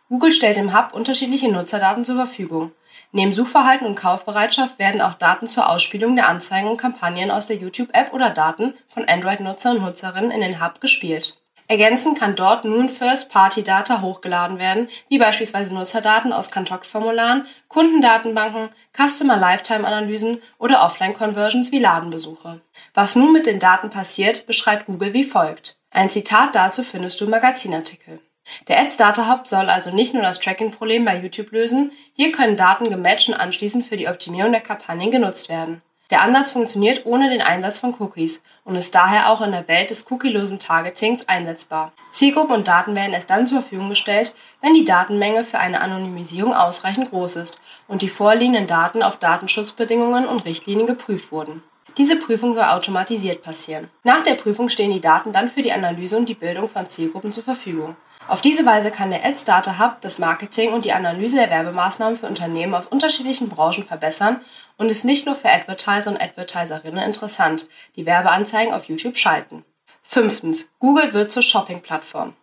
Google 0.10 0.34
stellt 0.34 0.58
im 0.58 0.78
Hub 0.78 0.94
unterschiedliche 0.94 1.50
Nutzerdaten 1.50 2.04
zur 2.04 2.18
Verfügung. 2.18 2.74
Neben 3.14 3.32
Suchverhalten 3.32 3.88
und 3.88 3.96
Kaufbereitschaft 3.96 4.80
werden 4.80 5.00
auch 5.00 5.14
Daten 5.14 5.48
zur 5.48 5.70
Ausspielung 5.70 6.18
der 6.18 6.28
Anzeigen 6.28 6.68
und 6.68 6.78
Kampagnen 6.78 7.32
aus 7.32 7.46
der 7.46 7.56
YouTube-App 7.56 8.14
oder 8.14 8.32
Daten 8.32 8.74
von 8.90 9.08
Android-Nutzer 9.08 9.72
und 9.72 9.82
Nutzerinnen 9.82 10.32
in 10.32 10.42
den 10.42 10.62
Hub 10.62 10.82
gespielt. 10.82 11.38
Ergänzend 11.70 12.18
kann 12.18 12.36
dort 12.36 12.64
nun 12.64 12.88
First-Party-Data 12.88 14.02
hochgeladen 14.02 14.58
werden, 14.58 14.88
wie 15.10 15.18
beispielsweise 15.18 15.74
Nutzerdaten 15.74 16.32
aus 16.32 16.50
Kontaktformularen, 16.50 17.46
Kundendatenbanken, 17.68 18.70
Customer 18.96 19.36
Lifetime-Analysen 19.36 20.42
oder 20.60 20.84
Offline-Conversions 20.84 21.74
wie 21.74 21.80
Ladenbesuche. 21.80 22.62
Was 22.94 23.18
nun 23.18 23.34
mit 23.34 23.46
den 23.46 23.60
Daten 23.60 23.90
passiert, 23.90 24.46
beschreibt 24.48 24.86
Google 24.86 25.14
wie 25.14 25.26
folgt. 25.26 25.78
Ein 25.92 26.10
Zitat 26.10 26.56
dazu 26.56 26.84
findest 26.84 27.20
du 27.20 27.26
im 27.26 27.32
Magazinartikel. 27.32 28.22
Der 28.70 28.80
Ads 28.80 28.96
Data 28.96 29.30
Hub 29.30 29.46
soll 29.46 29.70
also 29.70 29.92
nicht 29.92 30.14
nur 30.14 30.24
das 30.24 30.40
Tracking-Problem 30.40 31.04
bei 31.04 31.20
YouTube 31.20 31.52
lösen, 31.52 31.92
hier 32.14 32.32
können 32.32 32.56
Daten 32.56 32.90
gematcht 32.90 33.28
und 33.28 33.36
anschließend 33.36 33.86
für 33.86 33.98
die 33.98 34.08
Optimierung 34.08 34.54
der 34.54 34.62
Kampagnen 34.62 35.12
genutzt 35.12 35.50
werden. 35.50 35.82
Der 36.10 36.22
Ansatz 36.22 36.52
funktioniert 36.52 37.06
ohne 37.06 37.30
den 37.30 37.42
Einsatz 37.42 37.80
von 37.80 37.94
Cookies 38.00 38.42
und 38.64 38.76
ist 38.76 38.96
daher 38.96 39.30
auch 39.30 39.42
in 39.42 39.52
der 39.52 39.68
Welt 39.68 39.90
des 39.90 40.10
cookielosen 40.10 40.58
Targetings 40.58 41.28
einsetzbar. 41.28 41.92
Zielgruppen 42.12 42.56
und 42.56 42.68
Daten 42.68 42.96
werden 42.96 43.14
erst 43.14 43.30
dann 43.30 43.46
zur 43.46 43.62
Verfügung 43.62 43.90
gestellt, 43.90 44.34
wenn 44.62 44.74
die 44.74 44.86
Datenmenge 44.86 45.44
für 45.44 45.60
eine 45.60 45.82
Anonymisierung 45.82 46.54
ausreichend 46.54 47.12
groß 47.12 47.36
ist 47.36 47.60
und 47.90 48.02
die 48.02 48.10
vorliegenden 48.10 48.68
Daten 48.68 49.04
auf 49.04 49.18
Datenschutzbedingungen 49.18 50.26
und 50.26 50.46
Richtlinien 50.46 50.88
geprüft 50.88 51.32
wurden. 51.32 51.62
Diese 51.98 52.16
Prüfung 52.16 52.54
soll 52.54 52.64
automatisiert 52.64 53.42
passieren. 53.42 53.90
Nach 54.04 54.22
der 54.22 54.36
Prüfung 54.36 54.70
stehen 54.70 54.92
die 54.92 55.02
Daten 55.02 55.34
dann 55.34 55.50
für 55.50 55.64
die 55.64 55.74
Analyse 55.74 56.16
und 56.16 56.30
die 56.30 56.36
Bildung 56.36 56.68
von 56.68 56.88
Zielgruppen 56.88 57.32
zur 57.32 57.44
Verfügung. 57.44 57.96
Auf 58.28 58.42
diese 58.42 58.66
Weise 58.66 58.92
kann 58.92 59.10
der 59.10 59.24
Ads 59.24 59.46
Data 59.46 59.80
Hub 59.80 60.02
das 60.02 60.20
Marketing 60.20 60.74
und 60.74 60.84
die 60.84 60.92
Analyse 60.92 61.38
der 61.38 61.50
Werbemaßnahmen 61.50 62.20
für 62.20 62.28
Unternehmen 62.28 62.76
aus 62.76 62.86
unterschiedlichen 62.86 63.48
Branchen 63.48 63.84
verbessern 63.84 64.42
und 64.78 64.90
ist 64.90 65.06
nicht 65.06 65.26
nur 65.26 65.36
für 65.36 65.50
Advertiser 65.50 66.12
und 66.12 66.22
Advertiserinnen 66.22 67.04
interessant, 67.04 67.68
die 67.96 68.06
Werbeanzeigen 68.06 68.74
auf 68.74 68.86
YouTube 68.86 69.16
schalten. 69.16 69.64
Fünftens. 70.04 70.70
Google 70.80 71.14
wird 71.14 71.32
zur 71.32 71.42
Shopping-Plattform. 71.42 72.34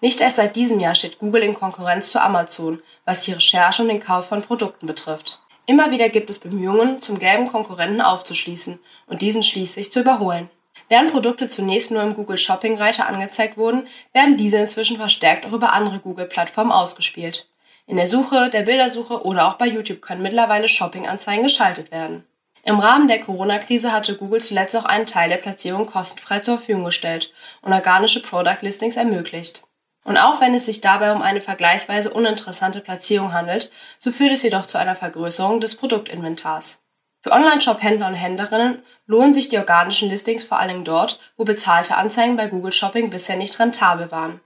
Nicht 0.00 0.20
erst 0.20 0.36
seit 0.36 0.56
diesem 0.56 0.80
Jahr 0.80 0.96
steht 0.96 1.20
Google 1.20 1.42
in 1.42 1.54
Konkurrenz 1.54 2.10
zu 2.10 2.20
Amazon, 2.20 2.82
was 3.04 3.22
die 3.22 3.32
Recherche 3.32 3.82
und 3.82 3.88
den 3.88 4.00
Kauf 4.00 4.26
von 4.26 4.42
Produkten 4.42 4.86
betrifft. 4.86 5.40
Immer 5.66 5.92
wieder 5.92 6.08
gibt 6.08 6.30
es 6.30 6.40
Bemühungen, 6.40 7.00
zum 7.00 7.20
gelben 7.20 7.46
Konkurrenten 7.46 8.00
aufzuschließen 8.00 8.80
und 9.06 9.22
diesen 9.22 9.44
schließlich 9.44 9.92
zu 9.92 10.00
überholen. 10.00 10.50
Während 10.90 11.12
Produkte 11.12 11.48
zunächst 11.48 11.92
nur 11.92 12.02
im 12.02 12.14
Google 12.14 12.36
Shopping 12.36 12.76
Reiter 12.76 13.06
angezeigt 13.06 13.56
wurden, 13.56 13.84
werden 14.12 14.36
diese 14.36 14.58
inzwischen 14.58 14.96
verstärkt 14.96 15.46
auch 15.46 15.52
über 15.52 15.72
andere 15.72 16.00
Google-Plattformen 16.00 16.72
ausgespielt. 16.72 17.48
In 17.86 17.96
der 17.96 18.08
Suche, 18.08 18.50
der 18.50 18.62
Bildersuche 18.62 19.24
oder 19.24 19.46
auch 19.46 19.54
bei 19.54 19.68
YouTube 19.68 20.02
können 20.02 20.20
mittlerweile 20.20 20.66
Shopping-Anzeigen 20.66 21.44
geschaltet 21.44 21.92
werden. 21.92 22.26
Im 22.64 22.80
Rahmen 22.80 23.06
der 23.06 23.20
Corona-Krise 23.20 23.92
hatte 23.92 24.16
Google 24.16 24.40
zuletzt 24.40 24.74
auch 24.74 24.84
einen 24.84 25.06
Teil 25.06 25.28
der 25.28 25.36
Platzierung 25.36 25.86
kostenfrei 25.86 26.40
zur 26.40 26.56
Verfügung 26.56 26.84
gestellt 26.84 27.32
und 27.62 27.72
organische 27.72 28.20
Product 28.20 28.58
Listings 28.60 28.96
ermöglicht. 28.96 29.62
Und 30.02 30.16
auch 30.16 30.40
wenn 30.40 30.54
es 30.54 30.66
sich 30.66 30.80
dabei 30.80 31.12
um 31.12 31.22
eine 31.22 31.40
vergleichsweise 31.40 32.10
uninteressante 32.10 32.80
Platzierung 32.80 33.32
handelt, 33.32 33.70
so 34.00 34.10
führt 34.10 34.32
es 34.32 34.42
jedoch 34.42 34.66
zu 34.66 34.76
einer 34.76 34.96
Vergrößerung 34.96 35.60
des 35.60 35.76
Produktinventars. 35.76 36.82
Für 37.22 37.32
Online-Shop-Händler 37.32 38.08
und 38.08 38.14
Händlerinnen 38.14 38.82
lohnen 39.06 39.34
sich 39.34 39.50
die 39.50 39.58
organischen 39.58 40.08
Listings 40.08 40.42
vor 40.42 40.58
allem 40.58 40.84
dort, 40.84 41.18
wo 41.36 41.44
bezahlte 41.44 41.96
Anzeigen 41.96 42.36
bei 42.36 42.46
Google 42.46 42.72
Shopping 42.72 43.10
bisher 43.10 43.36
nicht 43.36 43.58
rentabel 43.58 44.10
waren. 44.10 44.40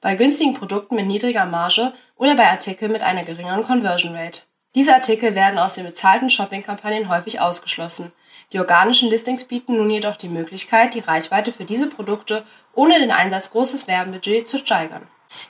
Bei 0.00 0.14
günstigen 0.14 0.54
Produkten 0.54 0.94
mit 0.94 1.06
niedriger 1.06 1.44
Marge 1.44 1.92
oder 2.16 2.34
bei 2.34 2.50
Artikeln 2.50 2.92
mit 2.92 3.02
einer 3.02 3.24
geringeren 3.24 3.62
Conversion 3.62 4.16
Rate. 4.16 4.42
Diese 4.74 4.94
Artikel 4.94 5.34
werden 5.34 5.58
aus 5.58 5.74
den 5.74 5.84
bezahlten 5.84 6.30
Shopping-Kampagnen 6.30 7.08
häufig 7.10 7.40
ausgeschlossen. 7.40 8.10
Die 8.52 8.58
organischen 8.58 9.10
Listings 9.10 9.44
bieten 9.44 9.76
nun 9.76 9.90
jedoch 9.90 10.16
die 10.16 10.28
Möglichkeit, 10.28 10.94
die 10.94 11.00
Reichweite 11.00 11.52
für 11.52 11.64
diese 11.64 11.88
Produkte 11.88 12.42
ohne 12.74 12.98
den 12.98 13.10
Einsatz 13.10 13.50
großes 13.50 13.86
Werbebudget 13.86 14.48
zu 14.48 14.58
steigern. 14.58 15.06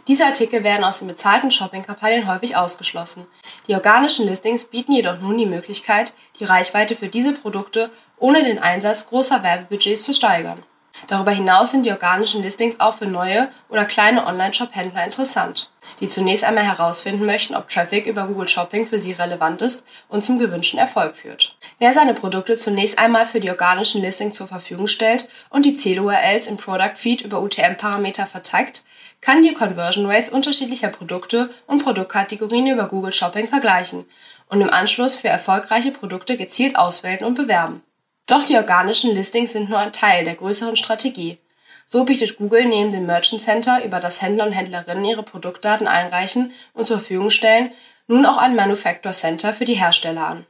Diese 0.07 0.27
Artikel 0.27 0.65
werden 0.65 0.85
aus 0.85 0.99
den 0.99 1.09
bezahlten 1.09 1.51
Shopping-Kampagnen 1.51 2.29
häufig 2.29 2.57
ausgeschlossen. 2.57 3.27
Die 3.69 3.75
organischen 3.75 4.27
Listings 4.27 4.65
bieten 4.65 4.93
jedoch 4.93 5.21
nun 5.21 5.39
die 5.39 5.47
Möglichkeit, 5.47 6.13
die 6.39 6.45
Reichweite 6.45 6.95
für 6.95 7.09
diese 7.09 7.33
Produkte 7.33 7.91
ohne 8.19 8.45
den 8.45 8.59
Einsatz 8.59 9.07
großer 9.07 9.43
Werbebudgets 9.43 10.03
zu 10.03 10.13
steigern. 10.13 10.63
Darüber 11.09 11.33
hinaus 11.33 11.71
sind 11.71 11.85
die 11.85 11.91
organischen 11.91 12.43
Listings 12.43 12.81
auch 12.81 12.95
für 12.95 13.07
neue 13.07 13.51
oder 13.69 13.85
kleine 13.85 14.27
Online-Shop-Händler 14.27 15.05
interessant, 15.05 15.71
die 16.01 16.09
zunächst 16.09 16.45
einmal 16.45 16.65
herausfinden 16.65 17.27
möchten, 17.27 17.55
ob 17.55 17.69
Traffic 17.69 18.07
über 18.07 18.27
Google 18.27 18.49
Shopping 18.49 18.87
für 18.87 18.99
sie 18.99 19.13
relevant 19.13 19.61
ist 19.61 19.85
und 20.09 20.25
zum 20.25 20.39
gewünschten 20.39 20.79
Erfolg 20.79 21.17
führt. 21.17 21.57
Wer 21.79 21.93
seine 21.93 22.15
Produkte 22.15 22.57
zunächst 22.57 22.99
einmal 22.99 23.27
für 23.27 23.41
die 23.41 23.51
organischen 23.51 24.01
Listings 24.01 24.35
zur 24.35 24.47
Verfügung 24.47 24.87
stellt 24.87 25.29
und 25.51 25.65
die 25.65 25.77
Ziel-URLs 25.77 26.47
im 26.47 26.57
Product 26.57 26.97
Feed 26.97 27.21
über 27.21 27.43
UTM-Parameter 27.43 28.27
vertagt, 28.27 28.85
kann 29.25 29.43
die 29.43 29.55
Conversion 29.55 30.05
Rates 30.05 30.29
unterschiedlicher 30.29 30.89
Produkte 30.89 31.49
und 31.67 31.83
Produktkategorien 31.83 32.67
über 32.67 32.89
Google 32.89 33.15
Shopping 33.15 33.47
vergleichen 33.47 34.05
und 34.51 34.61
im 34.61 34.69
Anschluss 34.69 35.15
für 35.15 35.29
erfolgreiche 35.29 35.93
Produkte 35.93 36.37
gezielt 36.37 36.77
auswählen 36.77 37.25
und 37.25 37.35
bewerben. 37.35 37.83
Doch 38.27 38.45
die 38.45 38.57
organischen 38.57 39.15
Listings 39.15 39.53
sind 39.53 39.71
nur 39.71 39.79
ein 39.79 39.95
Teil 39.95 40.25
der 40.25 40.35
größeren 40.35 40.77
Strategie. 40.77 41.39
So 41.87 42.05
bietet 42.05 42.37
Google 42.37 42.67
neben 42.67 42.93
dem 42.93 43.07
Merchant 43.07 43.41
Center, 43.41 43.83
über 43.83 43.99
das 43.99 44.21
Händler 44.21 44.45
und 44.45 44.53
Händlerinnen 44.53 45.07
ihre 45.07 45.23
Produktdaten 45.23 45.87
einreichen 45.87 46.53
und 46.75 46.85
zur 46.85 46.99
Verfügung 46.99 47.31
stellen, 47.31 47.73
nun 48.07 48.27
auch 48.27 48.37
ein 48.37 48.55
Manufacturer 48.55 49.15
Center 49.15 49.55
für 49.55 49.65
die 49.65 49.81
Hersteller 49.81 50.27
an. 50.27 50.47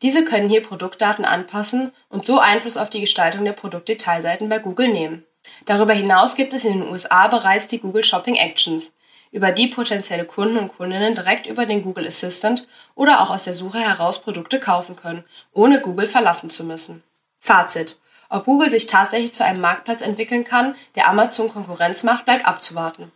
Diese 0.00 0.24
können 0.24 0.48
hier 0.48 0.62
Produktdaten 0.62 1.26
anpassen 1.26 1.92
und 2.08 2.24
so 2.24 2.38
Einfluss 2.38 2.78
auf 2.78 2.88
die 2.88 3.00
Gestaltung 3.00 3.44
der 3.44 3.52
Produktdetailseiten 3.52 4.48
bei 4.48 4.60
Google 4.60 4.88
nehmen. 4.88 5.26
Darüber 5.64 5.92
hinaus 5.92 6.34
gibt 6.36 6.52
es 6.52 6.64
in 6.64 6.80
den 6.80 6.90
USA 6.90 7.28
bereits 7.28 7.66
die 7.66 7.80
Google 7.80 8.04
Shopping 8.04 8.36
Actions, 8.36 8.92
über 9.30 9.52
die 9.52 9.66
potenzielle 9.66 10.24
Kunden 10.24 10.58
und 10.58 10.76
Kundinnen 10.76 11.14
direkt 11.14 11.46
über 11.46 11.66
den 11.66 11.82
Google 11.82 12.06
Assistant 12.06 12.66
oder 12.94 13.20
auch 13.20 13.30
aus 13.30 13.44
der 13.44 13.54
Suche 13.54 13.78
heraus 13.78 14.20
Produkte 14.22 14.60
kaufen 14.60 14.96
können, 14.96 15.24
ohne 15.52 15.80
Google 15.80 16.06
verlassen 16.06 16.50
zu 16.50 16.64
müssen. 16.64 17.02
Fazit. 17.40 17.98
Ob 18.30 18.44
Google 18.44 18.70
sich 18.70 18.86
tatsächlich 18.86 19.32
zu 19.32 19.44
einem 19.44 19.60
Marktplatz 19.60 20.02
entwickeln 20.02 20.44
kann, 20.44 20.74
der 20.96 21.08
Amazon 21.08 21.48
Konkurrenz 21.48 22.02
macht, 22.02 22.26
bleibt 22.26 22.46
abzuwarten. 22.46 23.10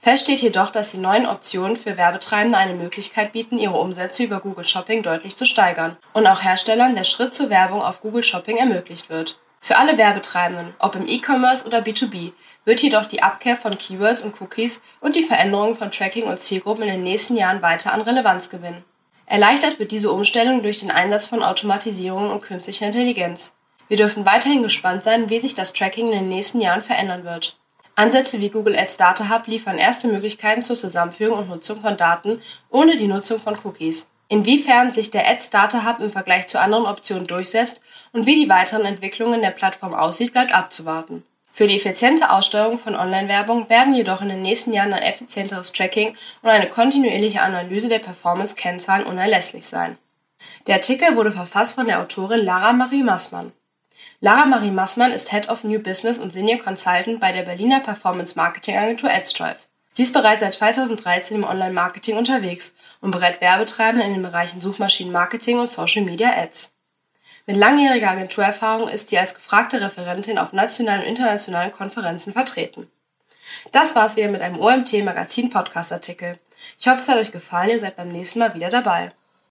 Fest 0.00 0.24
steht 0.24 0.40
jedoch, 0.40 0.70
dass 0.70 0.92
die 0.92 0.98
neuen 0.98 1.26
Optionen 1.26 1.76
für 1.76 1.96
Werbetreibende 1.96 2.56
eine 2.56 2.74
Möglichkeit 2.74 3.32
bieten, 3.32 3.58
ihre 3.58 3.78
Umsätze 3.78 4.22
über 4.22 4.40
Google 4.40 4.64
Shopping 4.64 5.02
deutlich 5.02 5.36
zu 5.36 5.44
steigern 5.44 5.96
und 6.12 6.26
auch 6.26 6.42
Herstellern 6.42 6.94
der 6.94 7.04
Schritt 7.04 7.34
zur 7.34 7.50
Werbung 7.50 7.82
auf 7.82 8.00
Google 8.00 8.22
Shopping 8.22 8.56
ermöglicht 8.56 9.10
wird. 9.10 9.38
Für 9.60 9.76
alle 9.76 9.98
Werbetreibenden, 9.98 10.74
ob 10.78 10.94
im 10.94 11.06
E-Commerce 11.06 11.66
oder 11.66 11.78
B2B, 11.78 12.32
wird 12.64 12.82
jedoch 12.82 13.06
die 13.06 13.22
Abkehr 13.22 13.56
von 13.56 13.76
Keywords 13.76 14.22
und 14.22 14.40
Cookies 14.40 14.82
und 15.00 15.16
die 15.16 15.24
Veränderung 15.24 15.74
von 15.74 15.90
Tracking 15.90 16.24
und 16.24 16.38
Zielgruppen 16.38 16.84
in 16.84 16.90
den 16.90 17.02
nächsten 17.02 17.36
Jahren 17.36 17.62
weiter 17.62 17.92
an 17.92 18.00
Relevanz 18.00 18.50
gewinnen. 18.50 18.84
Erleichtert 19.26 19.78
wird 19.78 19.90
diese 19.90 20.10
Umstellung 20.10 20.62
durch 20.62 20.80
den 20.80 20.90
Einsatz 20.90 21.26
von 21.26 21.42
Automatisierung 21.42 22.30
und 22.30 22.42
künstlicher 22.42 22.86
Intelligenz. 22.86 23.54
Wir 23.88 23.96
dürfen 23.96 24.26
weiterhin 24.26 24.62
gespannt 24.62 25.02
sein, 25.02 25.30
wie 25.30 25.40
sich 25.40 25.54
das 25.54 25.72
Tracking 25.72 26.06
in 26.06 26.18
den 26.18 26.28
nächsten 26.28 26.60
Jahren 26.60 26.80
verändern 26.80 27.24
wird. 27.24 27.56
Ansätze 27.94 28.40
wie 28.40 28.50
Google 28.50 28.78
Ads 28.78 28.96
Data 28.96 29.28
Hub 29.28 29.46
liefern 29.46 29.76
erste 29.76 30.08
Möglichkeiten 30.08 30.62
zur 30.62 30.76
Zusammenführung 30.76 31.40
und 31.40 31.48
Nutzung 31.48 31.80
von 31.80 31.96
Daten 31.96 32.40
ohne 32.70 32.96
die 32.96 33.08
Nutzung 33.08 33.38
von 33.38 33.58
Cookies. 33.64 34.08
Inwiefern 34.28 34.92
sich 34.92 35.10
der 35.10 35.26
Ads 35.26 35.50
Data 35.50 35.86
Hub 35.86 36.00
im 36.00 36.10
Vergleich 36.10 36.46
zu 36.48 36.60
anderen 36.60 36.84
Optionen 36.84 37.26
durchsetzt 37.26 37.80
und 38.12 38.26
wie 38.26 38.34
die 38.34 38.48
weiteren 38.48 38.84
Entwicklungen 38.84 39.40
der 39.40 39.50
Plattform 39.50 39.94
aussieht, 39.94 40.32
bleibt 40.32 40.54
abzuwarten. 40.54 41.24
Für 41.50 41.66
die 41.66 41.76
effiziente 41.76 42.30
Aussteuerung 42.30 42.78
von 42.78 42.94
Online-Werbung 42.94 43.68
werden 43.68 43.94
jedoch 43.94 44.20
in 44.20 44.28
den 44.28 44.42
nächsten 44.42 44.72
Jahren 44.72 44.92
ein 44.92 45.02
effizienteres 45.02 45.72
Tracking 45.72 46.14
und 46.42 46.50
eine 46.50 46.68
kontinuierliche 46.68 47.42
Analyse 47.42 47.88
der 47.88 47.98
Performance-Kennzahlen 47.98 49.06
unerlässlich 49.06 49.66
sein. 49.66 49.98
Der 50.66 50.76
Artikel 50.76 51.16
wurde 51.16 51.32
verfasst 51.32 51.74
von 51.74 51.86
der 51.86 52.00
Autorin 52.00 52.44
Lara 52.44 52.72
Marie 52.74 53.02
Massmann. 53.02 53.52
Lara 54.20 54.46
Marie 54.46 54.70
Massmann 54.70 55.12
ist 55.12 55.30
Head 55.32 55.48
of 55.48 55.64
New 55.64 55.80
Business 55.80 56.18
und 56.18 56.32
Senior 56.32 56.58
Consultant 56.58 57.18
bei 57.18 57.32
der 57.32 57.42
Berliner 57.42 57.80
Performance 57.80 58.36
Marketing 58.36 58.76
Agentur 58.76 59.10
AdStrive. 59.10 59.56
Sie 59.98 60.04
ist 60.04 60.12
bereits 60.12 60.42
seit 60.42 60.52
2013 60.52 61.38
im 61.38 61.42
Online-Marketing 61.42 62.16
unterwegs 62.16 62.72
und 63.00 63.10
berät 63.10 63.40
Werbetreibende 63.40 64.06
in 64.06 64.12
den 64.12 64.22
Bereichen 64.22 64.60
Suchmaschinenmarketing 64.60 65.58
und 65.58 65.72
Social 65.72 66.04
Media 66.04 66.30
Ads. 66.36 66.76
Mit 67.46 67.56
langjähriger 67.56 68.12
Agenturerfahrung 68.12 68.88
ist 68.88 69.08
sie 69.08 69.18
als 69.18 69.34
gefragte 69.34 69.80
Referentin 69.80 70.38
auf 70.38 70.52
nationalen 70.52 71.00
und 71.00 71.08
internationalen 71.08 71.72
Konferenzen 71.72 72.32
vertreten. 72.32 72.88
Das 73.72 73.96
war's 73.96 74.14
wieder 74.14 74.28
mit 74.28 74.40
einem 74.40 74.60
OMT 74.60 75.02
Magazin 75.02 75.50
Podcast 75.50 75.92
Artikel. 75.92 76.38
Ich 76.78 76.86
hoffe, 76.86 77.00
es 77.00 77.08
hat 77.08 77.16
euch 77.16 77.32
gefallen, 77.32 77.70
ihr 77.70 77.80
seid 77.80 77.96
beim 77.96 78.10
nächsten 78.10 78.38
Mal 78.38 78.54
wieder 78.54 78.68
dabei. 78.68 79.10